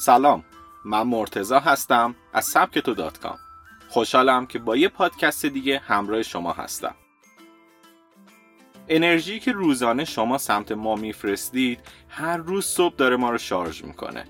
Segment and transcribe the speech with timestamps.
[0.00, 0.44] سلام
[0.84, 3.38] من مرتضی هستم از سبکتو dot com.
[3.88, 6.94] خوشحالم که با یه پادکست دیگه همراه شما هستم.
[8.88, 14.24] انرژی که روزانه شما سمت ما میفرستید هر روز صبح داره ما رو شارژ می‌کنه.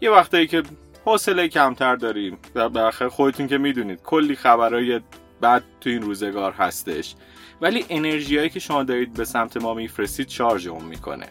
[0.00, 0.62] یه وقتایی که
[1.04, 5.00] حوصله کمتر داریم و به خودتون که می‌دونید کلی خبرهای
[5.42, 7.14] بد تو این روزگار هستش.
[7.60, 11.26] ولی انرژیایی که شما دارید به سمت ما میفرستید شارژمون می‌کنه.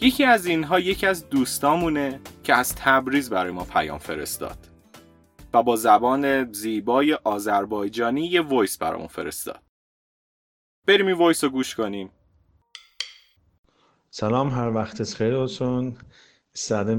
[0.00, 4.58] یکی از اینها یکی از دوستامونه که از تبریز برای ما پیام فرستاد
[5.54, 9.62] و با زبان زیبای آذربایجانی یه وایس برامون فرستاد.
[10.86, 12.10] بریم این وایس رو گوش کنیم.
[14.10, 15.96] سلام هر وقت از خیلی اوسون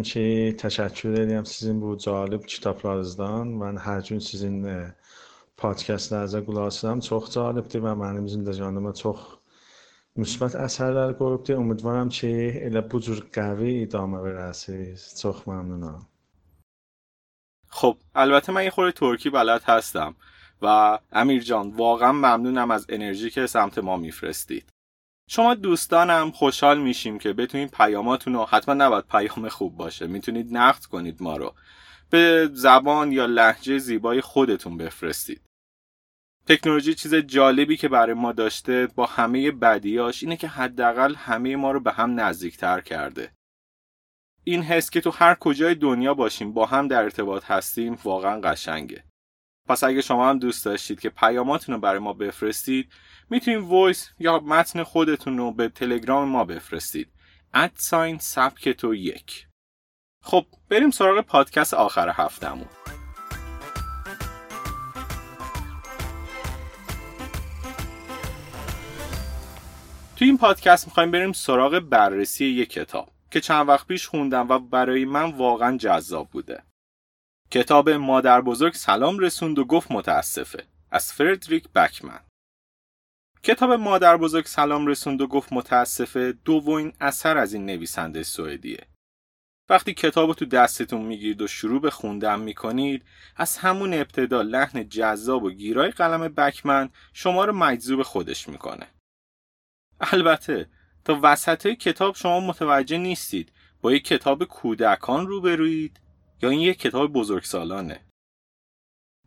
[0.03, 3.47] چی؟ تشکر دیدیم سیزین بود جالب کتاب رازدان.
[3.47, 4.91] من هر جون سیزین
[5.57, 9.38] پادکست نزده گلاسدم چخ جالب دیم و منم زندگانم چخ
[10.21, 10.53] مثبت
[11.19, 11.55] qoyubdur.
[11.63, 12.31] Ümidvaram ki,
[12.67, 14.99] elə bu cür قوی idamə verəsiniz.
[15.21, 16.01] Çox məmnunam.
[17.71, 20.15] خب البته من یه خورده ترکی بلد هستم
[20.61, 24.69] و امیر جان واقعا ممنونم از انرژی که سمت ما میفرستید
[25.29, 30.85] شما دوستانم خوشحال میشیم که بتونید پیاماتون رو حتما نباید پیام خوب باشه می‌تونید نقد
[30.85, 31.53] کنید ما رو
[32.09, 35.41] به زبان یا لحجه زیبای خودتون بفرستید
[36.49, 41.71] تکنولوژی چیز جالبی که برای ما داشته با همه بدیاش اینه که حداقل همه ما
[41.71, 43.31] رو به هم نزدیکتر کرده.
[44.43, 49.03] این حس که تو هر کجای دنیا باشیم با هم در ارتباط هستیم واقعا قشنگه.
[49.67, 52.91] پس اگه شما هم دوست داشتید که پیاماتون رو برای ما بفرستید
[53.29, 57.09] می‌تونید وایس یا متن خودتون رو به تلگرام ما بفرستید.
[57.53, 59.47] ادساین سبک تو یک.
[60.23, 62.67] خب بریم سراغ پادکست آخر هفتمون
[70.19, 74.59] تو این پادکست می‌خوایم بریم سراغ بررسی یک کتاب که چند وقت پیش خوندم و
[74.59, 76.63] برای من واقعا جذاب بوده.
[77.51, 82.19] کتاب مادر بزرگ سلام رسوند و گفت متاسفه از فردریک بکمن.
[83.43, 88.87] کتاب مادر بزرگ سلام رسوند و گفت متاسفه دومین اثر از این نویسنده سوئدیه.
[89.69, 93.05] وقتی کتاب تو دستتون می‌گیرید و شروع به خوندن می‌کنید
[93.35, 98.87] از همون ابتدا لحن جذاب و گیرای قلم بکمن شما رو مجذوب خودش می‌کنه.
[100.01, 100.69] البته
[101.05, 103.51] تا وسط کتاب شما متوجه نیستید
[103.81, 105.99] با یک کتاب کودکان روبروید
[106.41, 108.05] یا این یک کتاب بزرگسالانه.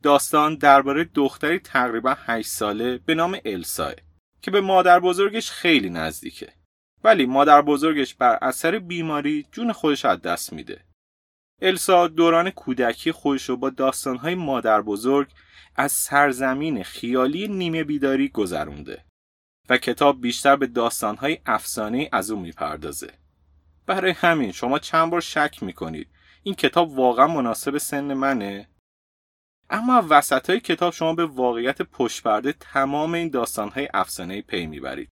[0.02, 3.94] داستان درباره دختری تقریبا 8 ساله به نام الساه
[4.42, 6.52] که به مادر بزرگش خیلی نزدیکه.
[7.04, 10.84] ولی مادر بزرگش بر اثر بیماری جون خودش از دست میده.
[11.62, 15.28] السا دوران کودکی خودش رو با داستانهای مادر بزرگ
[15.76, 19.04] از سرزمین خیالی نیمه بیداری گذرونده.
[19.68, 23.12] و کتاب بیشتر به داستانهای افسانه از اون می‌پردازه.
[23.86, 26.08] برای همین شما چند بار شک می‌کنید
[26.42, 28.68] این کتاب واقعا مناسب سن منه؟
[29.70, 35.08] اما وسط های کتاب شما به واقعیت پشت تمام این داستانهای افسانه پی می‌برید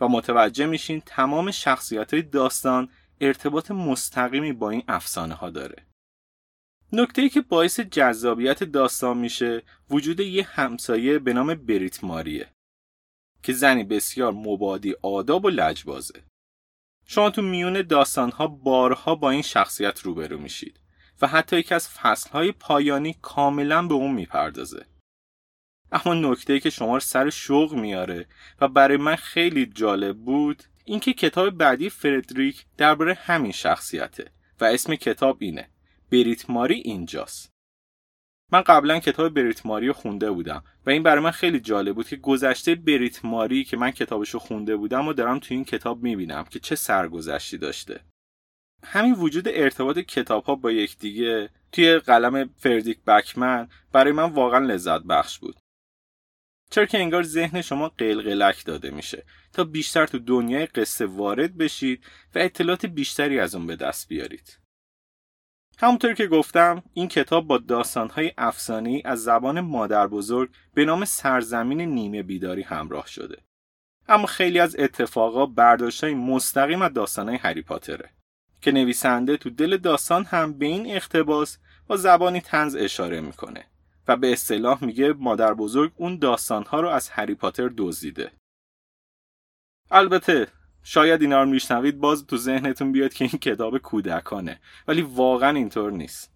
[0.00, 2.88] و متوجه میشین تمام شخصیت های داستان
[3.20, 5.86] ارتباط مستقیمی با این افسانه ها داره.
[6.92, 12.48] نکته که باعث جذابیت داستان میشه وجود یه همسایه به نام بریت ماریه
[13.42, 16.22] که زنی بسیار مبادی آداب و لجبازه.
[17.06, 20.80] شما تو میون داستانها بارها با این شخصیت روبرو میشید
[21.22, 24.86] و حتی یکی از فصلهای پایانی کاملا به اون می‌پردازه.
[25.92, 28.26] اما نکته که شما رو سر شوق میاره
[28.60, 34.94] و برای من خیلی جالب بود اینکه کتاب بعدی فردریک درباره همین شخصیته و اسم
[34.94, 35.70] کتاب اینه
[36.10, 37.50] بریت ماری اینجاست.
[38.52, 42.08] من قبلا کتاب بریت ماری رو خونده بودم و این برای من خیلی جالب بود
[42.08, 46.02] که گذشته بریت ماری که من کتابش رو خونده بودم و دارم تو این کتاب
[46.02, 48.00] می‌بینم که چه سرگذشتی داشته.
[48.84, 55.02] همین وجود ارتباط کتاب ها با یکدیگه توی قلم فردیک بکمن برای من واقعا لذت
[55.02, 55.56] بخش بود.
[56.70, 59.24] چرا که انگار ذهن شما قلقلک داده میشه.
[59.52, 62.04] تا بیشتر تو دنیای قصه وارد بشید
[62.34, 64.58] و اطلاعات بیشتری از اون به دست بیارید.
[65.80, 71.80] همونطور که گفتم این کتاب با داستانهای افسانه‌ای از زبان مادر بزرگ به نام سرزمین
[71.80, 73.42] نیمه بیداری همراه شده.
[74.08, 78.10] اما خیلی از اتفاقا برداشتهای مستقیم از داستانهای هری پاتره
[78.60, 83.64] که نویسنده تو دل داستان هم به این اقتباس با زبانی تنز اشاره می‌کنه
[84.08, 88.32] و به اصطلاح میگه مادر بزرگ اون داستانها رو از هری پاتر دزدیده.
[89.90, 90.48] البته
[90.90, 95.92] شاید اینا رو میشنوید باز تو ذهنتون بیاد که این کتاب کودکانه ولی واقعا اینطور
[95.92, 96.34] نیست.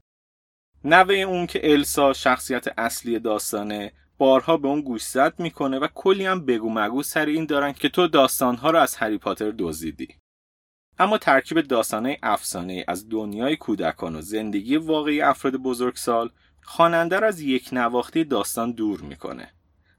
[0.84, 6.46] نوه اون که السا شخصیت اصلی داستانه بارها به اون گوشزد می‌کنه و کلی هم
[6.46, 10.08] بگو مگو سر این دارن که تو داستانها رو از هری پاتر دزدیدی.
[10.98, 16.30] اما ترکیب داستانه افسانه از دنیای کودکان و زندگی واقعی افراد بزرگسال
[16.62, 19.52] خواننده را از یک نواختی داستان دور می‌کنه.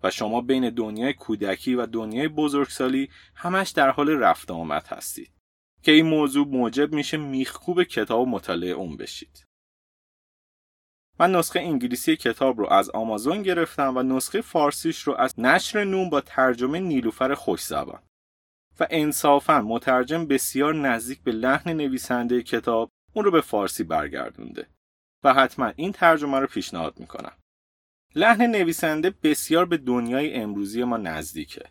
[0.03, 5.31] و شما بین دنیای کودکی و دنیای بزرگسالی همش در حال رفت آمد هستید
[5.81, 9.45] که این موضوع موجب میشه میخکوب کتاب مطالعه اون بشید
[11.19, 16.09] من نسخه انگلیسی کتاب رو از آمازون گرفتم و نسخه فارسیش رو از نشر نون
[16.09, 18.03] با ترجمه نیلوفر خوش زبان.
[18.79, 24.67] و انصافا مترجم بسیار نزدیک به لحن نویسنده کتاب اون رو به فارسی برگردونده
[25.23, 27.37] و حتما این ترجمه رو پیشنهاد می‌کنم.
[28.15, 31.63] لحن نویسنده بسیار به دنیای امروزی ما نزدیکه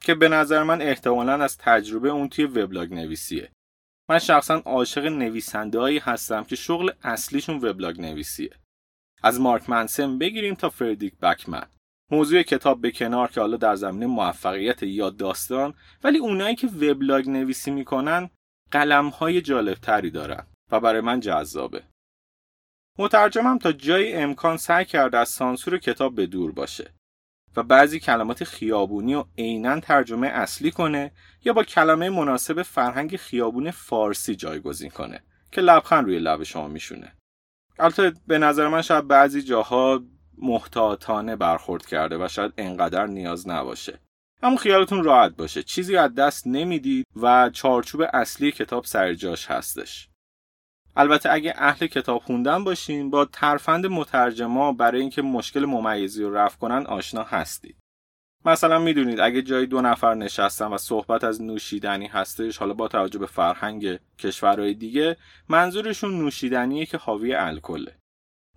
[0.00, 3.50] که به نظر من احتمالا از تجربه اون توی وبلاگ نویسیه.
[4.08, 8.50] من شخصا عاشق نویسنده هستم که شغل اصلیشون وبلاگ نویسیه.
[9.22, 11.66] از مارک منسن بگیریم تا فردیک بکمن
[12.10, 15.74] موضوع کتاب به کنار که حالا در زمینه موفقیت یا داستان
[16.04, 18.30] ولی اونایی که وبلاگ نویسی می‌کنن
[18.70, 21.82] قلم های جالب تری دارن و برای من جذابه.
[22.98, 26.94] مترجمم تا جای امکان سعی کرده از سانسور کتاب به دور باشه
[27.56, 31.12] و بعضی کلمات خیابونی و عینا ترجمه اصلی کنه
[31.44, 35.20] یا با کلمه مناسب فرهنگ خیابون فارسی جایگزین کنه
[35.52, 37.12] که لبخند روی لب شما میشونه.
[37.78, 40.02] البته به نظر من شاید بعضی جاها
[40.38, 44.00] محتاطانه برخورد کرده و شاید انقدر نیاز نباشه.
[44.42, 45.62] اما خیالتون راحت باشه.
[45.62, 50.08] چیزی از دست نمی‌دید و چارچوب اصلی کتاب سر جاش هستش.
[50.96, 56.58] البته اگه اهل کتاب خوندن باشین با ترفند مترجما برای اینکه مشکل ممیزی رو رفع
[56.58, 57.76] کنن آشنا هستید.
[58.44, 63.18] مثلا می‌دونید اگه جای دو نفر نشستن و صحبت از نوشیدنی هستش حالا با توجه
[63.18, 65.16] به فرهنگ کشورهای دیگه
[65.48, 67.96] منظورشون نوشیدنیه که حاوی الکله.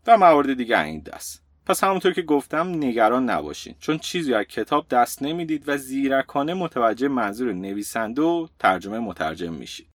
[0.07, 1.43] و موارد دیگه این دست.
[1.65, 3.75] پس همونطور که گفتم نگران نباشین.
[3.79, 9.90] چون چیزی از کتاب دست نمی‌دید و زیرکانه متوجه منظور نویسنده و ترجمه مترجم میشید.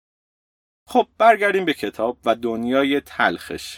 [0.87, 3.77] خب برگردیم به کتاب و دنیای تلخش.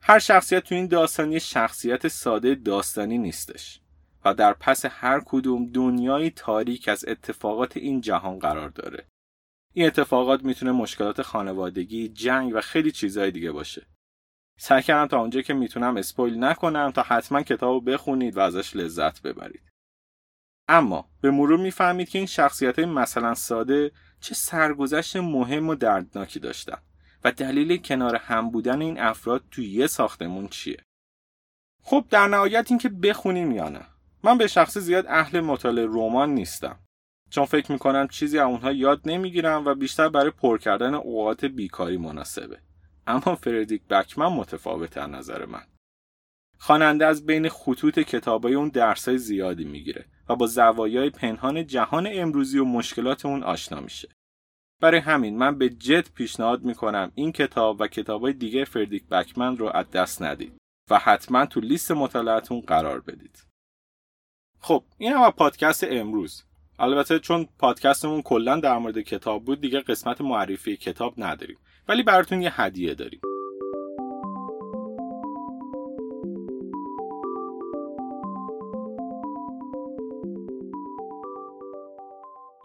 [0.00, 3.80] هر شخصیت تو این داستان شخصیت ساده داستانی نیستش
[4.24, 9.06] و در پس هر کدوم دنیای تاریک از اتفاقات این جهان قرار داره.
[9.72, 13.86] این اتفاقات می‌تونه مشکلات خانوادگی، جنگ و خیلی چیزهای دیگه باشه.
[14.58, 19.22] سعی کردم تا اونجا که می‌تونم اسپویل نکنم تا حتما کتاب بخونید و ازش لذت
[19.22, 19.70] ببرید.
[20.68, 26.40] اما به مرور می‌فهمید که این شخصیت های مثلا ساده چه سرگذشت مهم و دردناکی
[26.40, 26.78] داشتن
[27.24, 30.76] و دلیل کنار هم بودن این افراد توی یه ساختمون چیه؟
[31.82, 33.86] خب در نهایت اینکه بخونیم یا نه
[34.22, 36.78] من به شخص زیاد اهل مطالعه رمان نیستم.
[37.30, 41.96] چون فکر می‌کنم چیزی از اونها یاد نمی‌گیرم و بیشتر برای پر کردن اوقات بیکاری
[41.96, 42.58] مناسبه.
[43.06, 45.62] اما فردیک بکمن متفاوت از نظر من.
[46.58, 50.04] خواننده از بین خطوط کتابای اون درسای زیادی می‌گیره.
[50.28, 54.08] و با زوایای پنهان جهان امروزی و مشکلات اون آشنا میشه.
[54.80, 59.70] برای همین من به جد پیشنهاد می‌کنم این کتاب و کتابای دیگه فردیک بکمن رو
[59.76, 60.56] از دست ندید
[60.90, 63.46] و حتما تو لیست مطالعاتون قرار بدید.
[64.60, 66.44] خب این هم پادکست امروز.
[66.78, 71.58] البته چون پادکستمون کلا در مورد کتاب بود دیگه قسمت معرفی کتاب نداریم.
[71.88, 73.20] ولی براتون یه هدیه داریم.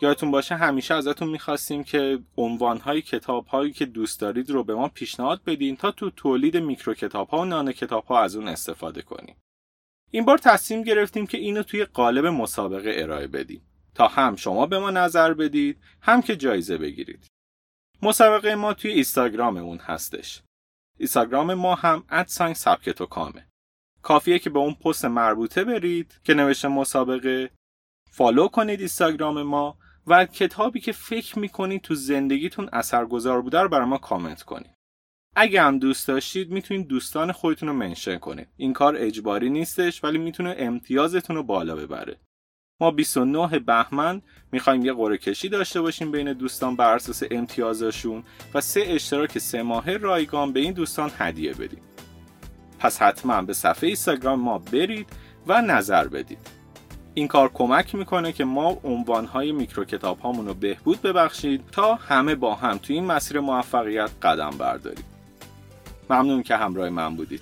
[0.02, 4.88] یادتون باشه همیشه ازتون می‌خواستیم که عنوانهای کتاب هایی که دوست دارید رو به ما
[4.88, 9.02] پیشنهاد بدین تا تو تولید میکرو کتاب ها و نان کتاب ها از اون استفاده
[9.02, 9.36] کنیم.
[10.12, 13.62] این بار تصمیم گرفتیم که اینو توی قالب مسابقه ارائه بدیم
[13.96, 17.28] تا هم شما به ما نظر بدید هم که جایزه بگیرید.
[18.02, 20.42] مسابقه ما توی اینستاگراممون هستش.
[20.98, 23.48] اینستاگرام ما هم ادساین سبکتو کامه.
[24.02, 27.50] کافیه که به اون پست مربوطه برید که نوشته مسابقه
[28.12, 29.78] فالو کنید اینستاگرام ما
[30.10, 34.74] و کتابی که فکر می‌کنید تو زندگیتون اثرگذار بوده رو برای ما کامنت کنید.
[35.36, 38.48] اگه هم دوست داشتید می‌تونید دوستان خودتون رو منشن کنید.
[38.58, 42.20] این کار اجباری نیستش ولی می‌تونه امتیازتون رو بالا ببره.
[42.82, 48.24] ما 29 بهمن می‌خوایم یه قرعه کشی داشته باشیم بین دوستان بر اساس امتیازشون
[48.54, 51.82] و سه اشتراک سه ماهه رایگان به این دوستان هدیه بدیم.
[52.80, 55.08] پس حتما به صفحه اینستاگرام ما برید
[55.48, 56.59] و نظر بدید.
[57.14, 62.56] این کار کمک می‌کنه که ما عنوانهای میکرو کتاب رو بهبود ببخشید تا همه با
[62.56, 65.06] هم توی این مسیر موفقیت قدم برداریم.
[66.10, 67.42] ممنون که همراه من بودید.